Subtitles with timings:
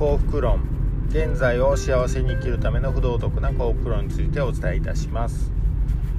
[0.00, 0.62] 幸福論。
[1.10, 5.52] 現在を幸せに生きるための不道徳な幸福論についてお伝えいたします。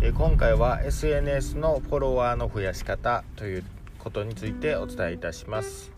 [0.00, 3.64] え今回は SNS のフォロワーの増やし方という
[3.98, 5.92] ことについてお伝えいたします、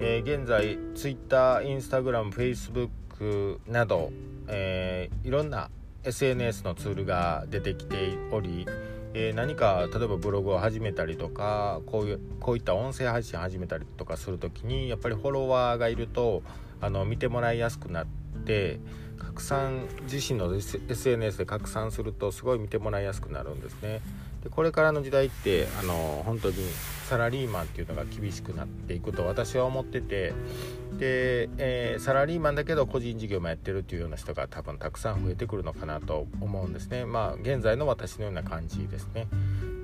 [0.00, 4.12] え現在 Twitter、Instagram、Facebook など、
[4.48, 5.70] えー、いろんな
[6.04, 8.66] SNS のツールが出てきており
[9.14, 16.42] えー、何か例えばブログを始めたりとかこういうこういった音声配信始めたりとかする時にやっぱりフォロワーがいると
[16.80, 18.06] あの見てもらいやすくなっ
[18.46, 18.80] て
[19.18, 24.00] 拡散自身の SNS で拡散するとすごい見てもらいやすくなるんですね。
[24.42, 26.56] でこれからの時代ってあの本当に
[27.08, 30.32] サラリーマンっていうのが厳しくなっていくと私は思ってて
[30.98, 37.04] で、えー、サラリーマンだけど個人事業もやってるっていうような人が多分たくさん増えてくるのかなと思うんですね。
[37.04, 39.26] まあ現在の私のような感じですね。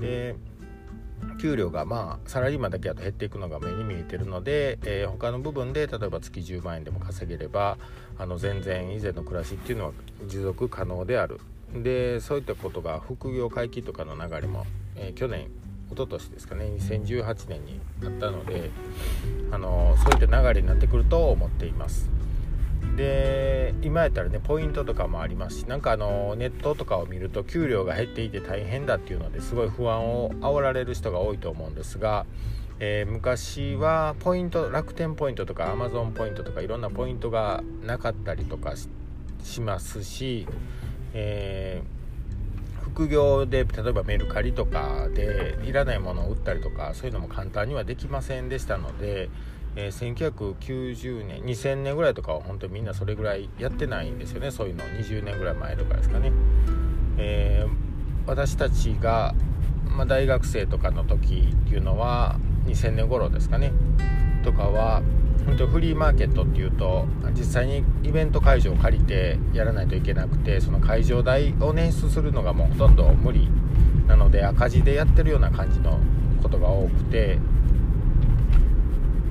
[0.00, 0.36] で
[1.38, 7.78] 給料がまあサラリーマンだけだと減っていくのが目に見えてるので、えー、他の部分で例えば月10万円でも稼げれば
[8.18, 9.92] あの全然以前の暮らしっていうのは
[10.26, 11.40] 持続可能である。
[11.72, 14.66] でそういったことが副業回帰とかの流れも、
[14.96, 15.48] えー、去年
[15.92, 18.70] 一昨年ですかね2018年にあったので
[19.50, 22.10] あのそういった流れになってくると思っています。
[22.96, 32.26] で今やったらねポイントとかもありますしなんかあのネットとかを見ると給料が減っていて大変だっていうのですごい不安を煽られる人が多いと思うんですが、
[32.78, 38.74] えー、昔はポイント楽天ポイントとかアマゾンポイントとかいろんなポイントがなかったりとか
[39.42, 40.46] しますし、
[41.12, 41.82] え
[42.94, 49.30] 副業で例えばメルカリとかでいらないものを売ったりとかそういうのも簡単にはできませんでしたので、
[49.76, 54.50] えー、1990年2000年ぐらいとかは本当にみんなそれぐらいやってないんですよね。
[54.50, 56.32] そういうの20年ぐらい前とかですかね、
[57.16, 59.34] えー、私たちが、
[59.84, 63.72] まあ、大学生とかの時っていうのは2000年頃ですかね。
[64.42, 65.02] とかは
[65.46, 73.48] 本当フリーマーケットっていうと実際にイベント会場を借りてやらないといけなくてその会場代を捻出するのがもうほとんど無理
[74.06, 75.98] なので赤字でやってるような感じの
[76.42, 77.38] ことが多くて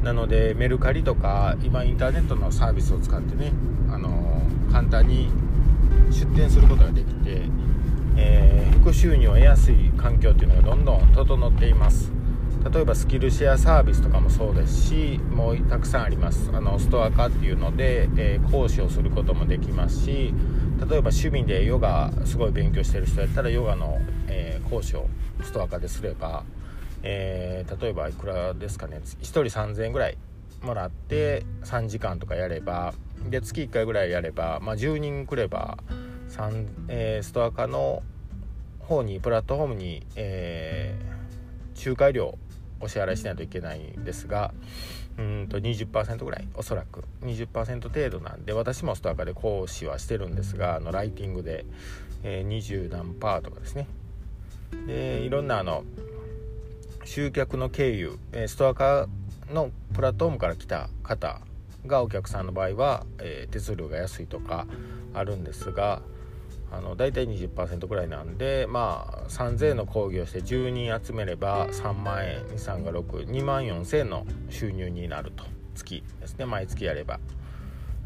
[0.04, 3.52] なのでメルカリとか今インターネットのサービスを使ってね、
[3.92, 4.42] あの
[4.72, 5.30] 簡単に
[6.10, 7.42] 出店することができて、
[8.16, 12.19] えー、副収入を得やすい環境っていうのがどんどん整っています。
[12.72, 16.50] 例えばスキルシェアサービスとかもそうですしもうたくさんあります。
[16.54, 20.34] あのストア化っていうので、えー、講師をすることもできますし
[20.80, 25.08] 例えば趣味でヨガすごい勉強してる人やったらヨガの、えー、講師を
[25.42, 26.44] ストア化ですれば、
[27.04, 30.18] えー、例えばいくらですかね1人3000円ぐらい
[30.62, 32.94] もらって3時間とかやれば
[33.30, 35.78] で月1回ぐらいやれば、まあ、10人くれば
[36.88, 38.02] えー、ストア化の
[38.80, 42.38] 方にプラットフォームに、えー、仲介料
[42.80, 44.54] お支払いしないといけないんですが
[45.18, 47.04] うんと20%ぐらいおそらく。
[47.24, 51.66] 20%程度なんで私もストアカで講師はしてるんですがあのライティングで、
[52.24, 53.88] え、20何パーとかですね。
[54.88, 55.84] でいろんなあの
[57.04, 59.08] 集客の経由、えストア化
[59.52, 61.42] のプラットフォームから来た方
[61.86, 64.68] がお客さんの場合は、え、手数料が安いとか
[65.14, 66.02] あるんですが
[66.72, 75.44] あの大体20%ぐらいなんでまあ3000円の講義をして10人集めれば3万円23が62万4000円の収入になると。
[75.76, 76.46] 月ですね。
[76.46, 77.20] 毎月やれば、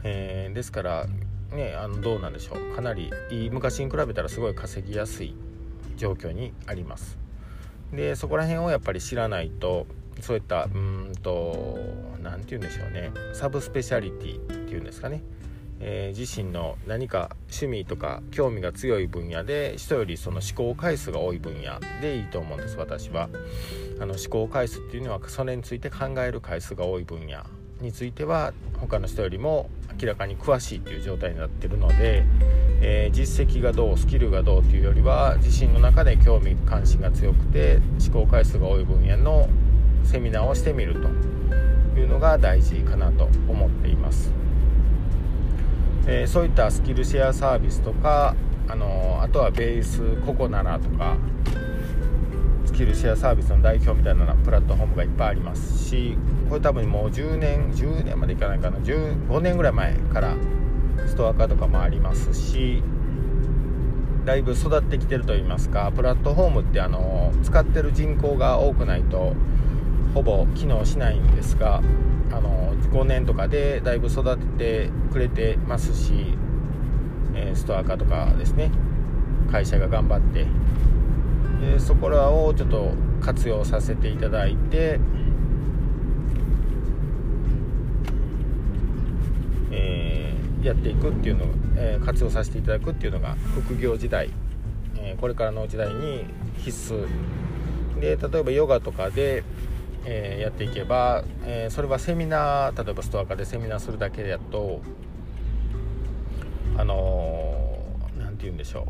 [0.03, 1.07] えー、ですから
[1.51, 2.75] ねあのどうなんでしょう。
[2.75, 3.11] かなり
[3.51, 5.35] 昔に比べたらすごい稼ぎやすい
[5.97, 7.17] 状況にあります。
[7.91, 9.85] でそこら辺をやっぱり知らないと
[10.21, 11.77] そういったうんと
[12.21, 13.11] 何て言うんでしょうね。
[13.33, 15.23] サブスペシャリティっていうんですかね。
[15.85, 23.27] えー、自身の何か趣味とか興味が強い分野で人よりその思考回数が多い分野でいいと思うんです私は
[23.99, 27.43] あの思考回数っていうのはそれについて考える回数が多い分野
[27.81, 29.69] については他の人よりも
[30.01, 32.23] 明らかに詳しいっていう状態になってるので、
[32.81, 39.49] えー、実績がどうスキルがどうっていうよりは自身の中で興味関心が強くて思考回数が多い分野の
[40.05, 44.31] セミナーをしてみるというのが大事かなと思っています。
[46.05, 48.35] えー、そういったスキルシェアサービスとか、
[48.67, 51.15] あのー、あとはベースココナラとか
[52.65, 56.17] スキルシェアサービスの代表みたいなプラットフォームがいっぱいありますし
[56.49, 60.35] これ多分もう10年10年までいかないかな15年ぐらい前から
[61.07, 62.81] ストア化とかもありますし
[64.25, 69.33] だいぶ育ってきてると言いますかプラットフォームってあの使ってる人口が多くないと
[70.13, 71.81] ほぼ機能しないんですが
[72.35, 76.35] あの5年とかでだいぶ育ててくれてますし、
[77.35, 78.71] え、ストア化とかですね。
[79.51, 80.47] 会社が頑張って。
[81.61, 82.91] でそこらをちょっと
[83.21, 84.99] 活用させていただいて
[89.71, 91.47] えやっていくっていうのを、
[91.77, 94.29] えー、活用させていただくっていうのが副業時代、
[94.97, 96.25] えー、これからの時代に
[96.57, 97.07] 必須。
[97.99, 99.43] で例えばヨガとかで、
[100.05, 104.81] えやっていけば、えそれはセミナー例えばストア化でセミナーするだけだと
[106.77, 107.77] あの
[108.17, 108.85] 何、て言うんでしょう、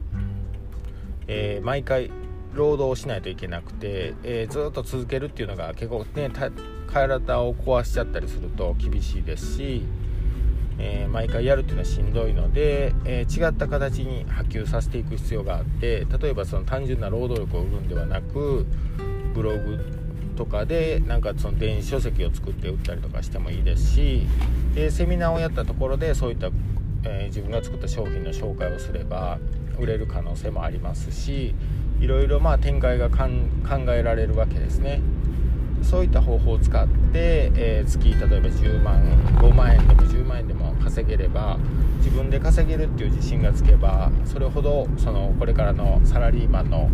[1.27, 2.11] え毎回
[2.53, 6.31] 労働しないといけなくて、えずっと続けるっていうのが結構ね
[6.87, 9.83] 体を壊しちゃったりすると厳しいですし
[10.79, 18.65] え、毎回やるっていうのはしんどいので、え、違った形に波及させていく必要があって例えばその単純な労働力を売るんではなく
[19.33, 20.02] ブログ
[20.33, 24.27] とかでなんかその電子書籍を作って売ったりとかしてもいいですし
[24.75, 26.47] でセミナーをやったところでそういった、
[27.03, 29.39] えー、自分が作った商品の紹介をすれば
[29.79, 31.55] 売れる可能性もありますし
[31.99, 33.27] いろいろまあ展開が考
[33.93, 35.01] えられるわけですね。
[35.83, 39.03] そういった方法を使って、えー、月例えば10万
[39.37, 41.57] 5万円でも10万円でも稼げれば
[41.97, 46.89] 自分で稼げるっていう自信がつけばそれほどそのこれからのサラリーマンの、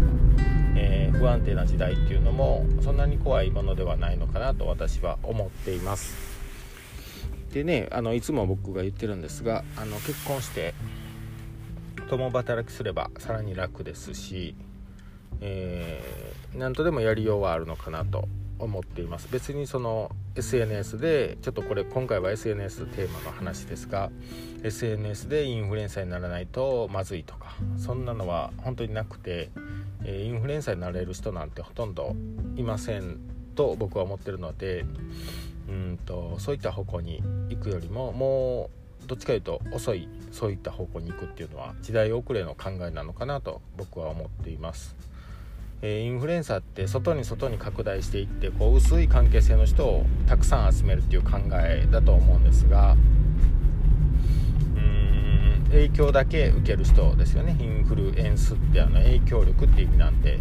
[0.82, 6.40] えー、不安定な時代っていうのもそんなに怖いものではないのかなと私は思っています。
[7.54, 10.74] でねあのいつも僕が言ってるんですがあの結婚して
[12.10, 14.56] 共働きすればさらに楽ですし、
[15.42, 18.28] えー、何とでもやりようはあるのかなと
[18.60, 24.12] 思っています別にその SNS でちょっとこれ今回は SNS テーマの話ですが
[24.64, 29.50] SNS でインフルエンサーにならないとまずいとかそんなのは本当になくて、
[30.06, 32.16] インフルエンサーになれる人なんてほとんど
[32.56, 33.20] いません
[33.56, 34.86] と僕は思ってるので
[35.70, 38.70] うんとそういった方向に行くよりもも
[39.04, 44.96] うどっちかというと遅いそういった方向に行くっていうのは時代遅れの考えなのかなと僕は思っています。
[45.82, 52.98] えインフルエンサーって外に外に拡大していってこう薄い関係性の人をたくさん集めるっていう考えだと思うんですが
[54.76, 57.56] うーん影響だけ受ける人ですよね。
[57.60, 60.40] インフルエンスってあの影響力っていう意味なんで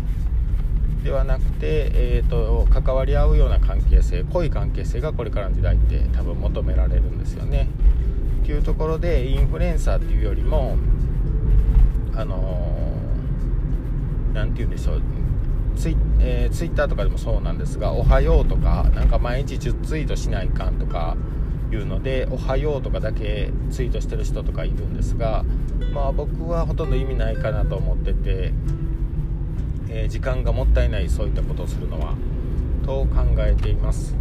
[1.04, 7.68] ではなくて、えーと、関わり合うような関係性濃い関係性がこれからの時代って多分求められるんですよね。
[8.42, 10.76] っていうところでインフルエンサーっていうよりも
[12.16, 12.74] あの
[14.34, 15.02] 何、て言うんでしょう。
[15.78, 21.16] ツイ,、えー、ツイッターとかでもそうなんですが「おはよう」とかなんか毎日10ツイートしないかんとか
[21.72, 25.44] いうので「おはよう」とかだけツイートしてる人とかいるんですが
[25.94, 28.52] まあ僕はほとんど意味ないかなと思ってて、
[29.88, 32.14] えー、時間がもったいないそういったことをするのは
[32.84, 34.16] と考えています。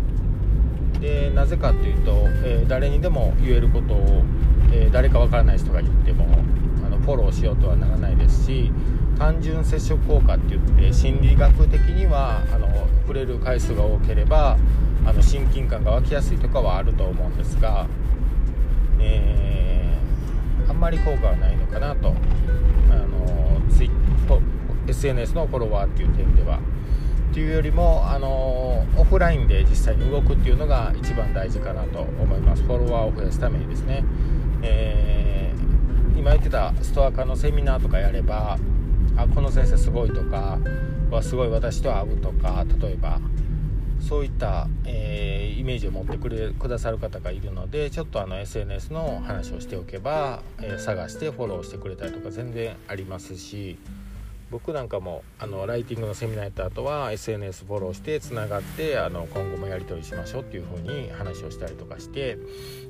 [1.00, 2.12] でなぜかっていうと、
[2.44, 4.24] えー、誰にでも言えることを、
[4.72, 6.28] えー、誰かわからない人が言っても
[7.08, 8.70] フォローしようとはならないですし
[9.18, 12.68] 単純接触効果って言って心理学的にはあの
[13.04, 14.58] 触れる回数が多ければ
[15.06, 17.88] あの親近感が湧きやすいとかはあると思うんですが、
[19.00, 22.14] えー、あんまり効果はないのかなと。
[22.90, 23.92] あのツイ
[24.88, 26.60] SNS のフォロワーっていう点では。
[27.32, 32.64] っていうよりも、あのオフラインで実際に動くっていうのが一番大事かなと思います。
[32.64, 34.04] フォロワーを増やすためにですね、
[34.64, 34.97] えー、
[36.28, 38.58] 今言ってたストア化のセミナーとかやれば
[39.16, 40.60] あこの先生すごいとか
[41.10, 43.22] はすごい私と会うとか例えば
[44.02, 53.78] そういった、えー、イメージを持ってくれくださる方がいるのでちょっとあの SNS の話をしておけば、えー、探してフォローしてくれたりとか全然ありますし
[54.50, 62.38] 僕なんかもあのライティングのセミナーやった後は SNS フォローしてつながってあの今後もやり取りしましょうっていう風に話をしたりとかして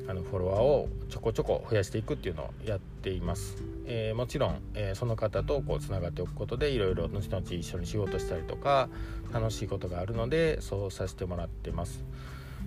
[0.07, 8.89] あのフォロワーをちょこちょこ増やしていくっていうのをやっています、えー、もちろん、えー、その方とこうつながっておくことでいろいろ後々一緒に仕事したりとか
[9.33, 12.03] 楽しいことがあるのでそうさせてもらってます。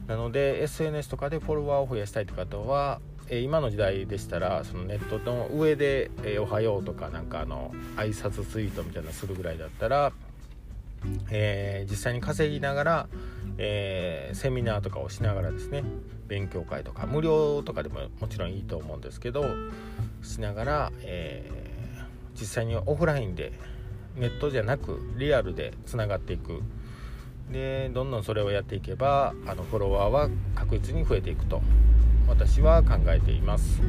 [0.07, 10.13] なので SNS とかでフォロワーを増やしたいって方はえ今の時代でしたらそのネットの上で「えおはよう」とかなんかあの挨拶ツイートみたいなするぐらいだったら、
[11.31, 13.09] えー、実際に稼ぎながら、
[13.57, 15.85] えー、セミナーとかをしながらですね
[16.27, 19.45] 勉強会とか無料とかでももちろんいいと思うんですけど
[20.23, 23.53] しながら、えー、実際にオフラインで
[24.17, 26.63] ネットじゃなくリアルでつながっていく。
[27.53, 31.61] でどんどんそれをやっていけばあのフォロワーは確実に増えていくと。
[32.31, 33.83] 私は考えています。